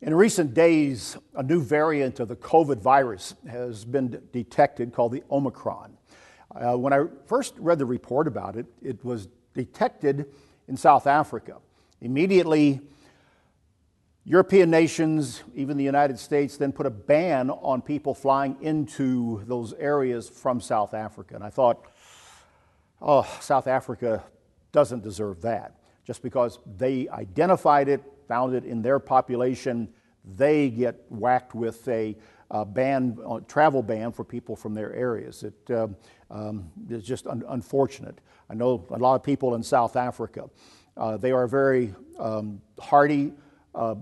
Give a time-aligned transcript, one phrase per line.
[0.00, 5.24] In recent days, a new variant of the COVID virus has been detected called the
[5.28, 5.92] Omicron.
[6.54, 10.26] Uh, when I first read the report about it, it was detected
[10.68, 11.56] in South Africa.
[12.00, 12.80] Immediately,
[14.24, 19.72] European nations, even the United States, then put a ban on people flying into those
[19.72, 21.34] areas from South Africa.
[21.34, 21.84] And I thought,
[23.02, 24.22] oh, South Africa
[24.70, 25.77] doesn't deserve that.
[26.08, 29.90] Just because they identified it, found it in their population,
[30.24, 32.16] they get whacked with a
[32.68, 35.42] ban, travel ban for people from their areas.
[35.42, 35.88] It uh,
[36.30, 38.22] um, is just un- unfortunate.
[38.48, 40.48] I know a lot of people in South Africa.
[40.96, 43.34] Uh, they are very um, hardy,
[43.74, 43.96] uh,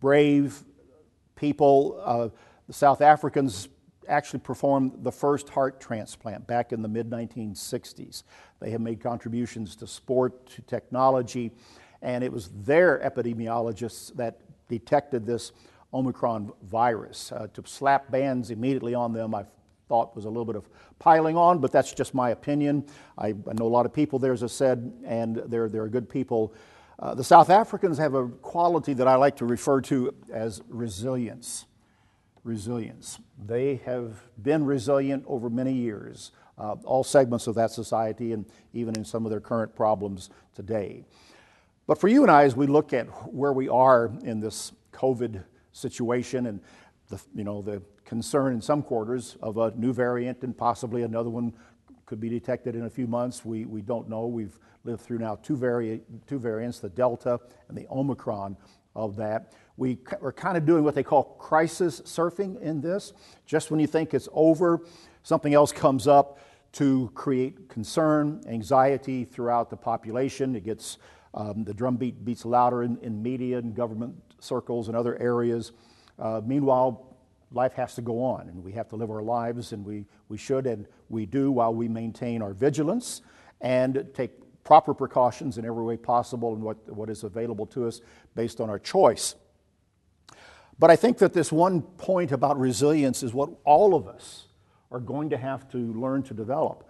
[0.00, 0.60] brave
[1.36, 2.02] people.
[2.04, 2.30] Uh,
[2.66, 3.68] the South Africans
[4.08, 8.22] actually performed the first heart transplant back in the mid 1960s.
[8.60, 11.52] They have made contributions to sport, to technology,
[12.02, 15.52] and it was their epidemiologists that detected this
[15.92, 17.32] Omicron virus.
[17.32, 19.44] Uh, to slap bans immediately on them, I
[19.88, 20.68] thought was a little bit of
[20.98, 22.84] piling on, but that's just my opinion.
[23.18, 26.08] I, I know a lot of people there, as I said, and they're, they're good
[26.08, 26.54] people.
[26.98, 31.66] Uh, the South Africans have a quality that I like to refer to as resilience.
[32.44, 33.18] Resilience.
[33.42, 38.94] They have been resilient over many years, uh, all segments of that society, and even
[38.96, 41.04] in some of their current problems today.
[41.86, 45.42] But for you and I, as we look at where we are in this COVID
[45.72, 46.60] situation and
[47.08, 51.30] the, you know, the concern in some quarters of a new variant and possibly another
[51.30, 51.52] one
[52.06, 54.26] could be detected in a few months, we, we don't know.
[54.26, 58.56] We've lived through now two, vari- two variants, the Delta and the Omicron
[58.94, 59.52] of that.
[59.76, 63.12] We are kind of doing what they call crisis surfing in this.
[63.46, 64.82] Just when you think it's over,
[65.22, 66.38] something else comes up
[66.72, 70.54] to create concern, anxiety throughout the population.
[70.54, 70.98] It gets
[71.34, 75.72] um, the drumbeat beats louder in, in, media and government circles and other areas.
[76.18, 77.13] Uh, meanwhile,
[77.52, 80.36] life has to go on, and we have to live our lives, and we, we
[80.36, 83.22] should and we do while we maintain our vigilance
[83.60, 84.30] and take
[84.64, 88.00] proper precautions in every way possible and what, what is available to us
[88.34, 89.34] based on our choice.
[90.78, 94.46] But I think that this one point about resilience is what all of us
[94.90, 96.88] are going to have to learn to develop.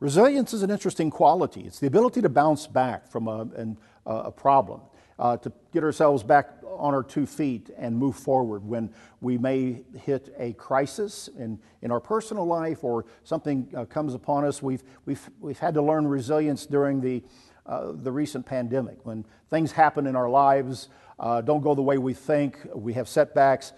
[0.00, 1.60] Resilience is an interesting quality.
[1.60, 4.80] It's the ability to bounce back from a, an, a problem,
[5.22, 9.80] uh, to get ourselves back on our two feet and move forward when we may
[10.00, 14.60] hit a crisis in, in our personal life or something uh, comes upon us.
[14.60, 17.22] We've, we've, we've had to learn resilience during the,
[17.66, 19.06] uh, the recent pandemic.
[19.06, 20.88] When things happen in our lives,
[21.20, 23.72] uh, don't go the way we think, we have setbacks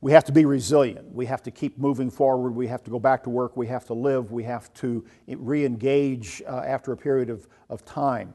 [0.00, 1.12] we have to be resilient.
[1.12, 2.54] We have to keep moving forward.
[2.54, 3.56] We have to go back to work.
[3.56, 4.30] We have to live.
[4.30, 8.34] We have to re engage uh, after a period of, of time.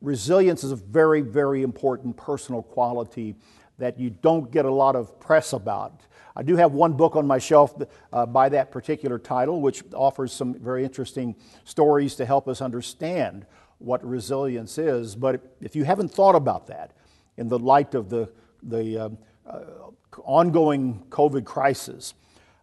[0.00, 3.34] Resilience is a very, very important personal quality
[3.78, 6.02] that you don't get a lot of press about.
[6.36, 7.74] I do have one book on my shelf
[8.12, 11.34] uh, by that particular title, which offers some very interesting
[11.64, 13.46] stories to help us understand
[13.78, 15.16] what resilience is.
[15.16, 16.92] But if you haven't thought about that
[17.36, 18.30] in the light of the,
[18.62, 19.08] the uh,
[19.46, 19.60] uh,
[20.24, 22.14] ongoing COVID crisis,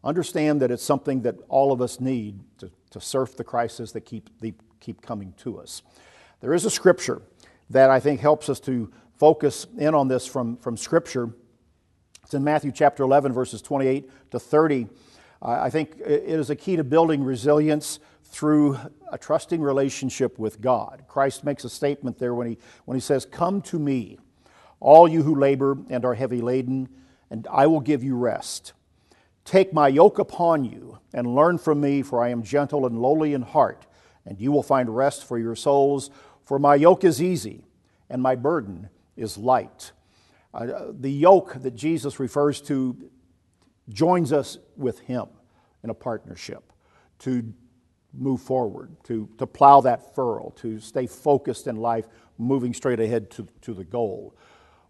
[0.03, 4.01] understand that it's something that all of us need to, to surf the crisis that
[4.01, 4.29] keep,
[4.79, 5.81] keep coming to us.
[6.39, 7.21] There is a scripture
[7.71, 11.29] that I think helps us to focus in on this from, from Scripture.
[12.23, 14.87] It's in Matthew chapter 11, verses 28 to 30.
[15.41, 18.77] Uh, I think it is a key to building resilience through
[19.11, 21.05] a trusting relationship with God.
[21.07, 24.19] Christ makes a statement there when he, when he says, Come to me,
[24.79, 26.87] all you who labor and are heavy laden,
[27.31, 28.73] and I will give you rest.
[29.43, 33.33] Take my yoke upon you and learn from me, for I am gentle and lowly
[33.33, 33.86] in heart,
[34.27, 36.11] and you will find rest for your souls.
[36.43, 37.63] For my yoke is easy
[38.09, 39.91] and my burden is light.
[40.53, 43.09] Uh, the yoke that Jesus refers to
[43.89, 45.27] joins us with Him
[45.83, 46.73] in a partnership
[47.19, 47.53] to
[48.13, 52.07] move forward, to, to plow that furrow, to stay focused in life,
[52.37, 54.35] moving straight ahead to, to the goal.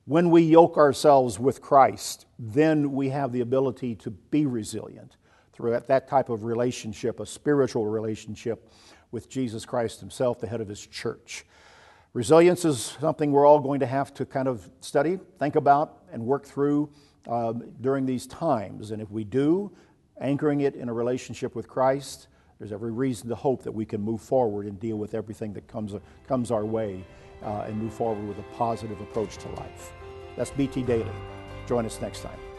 [0.06, 5.18] When we yoke ourselves with Christ, then we have the ability to be resilient
[5.54, 8.70] through that type of relationship, a spiritual relationship
[9.12, 11.46] with Jesus Christ Himself, the head of His church.
[12.14, 16.26] Resilience is something we're all going to have to kind of study, think about, and
[16.26, 16.90] work through
[17.30, 18.92] um, during these times.
[18.92, 19.72] And if we do,
[20.20, 22.28] anchoring it in a relationship with Christ,
[22.60, 25.68] there's every reason to hope that we can move forward and deal with everything that
[25.68, 25.94] comes,
[26.28, 27.06] comes our way
[27.44, 29.94] uh, and move forward with a positive approach to life.
[30.36, 31.12] That's BT Daily.
[31.68, 32.57] Join us next time.